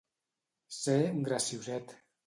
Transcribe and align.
Ser 0.79 0.97
un 1.13 1.23
gracioset. 1.31 1.99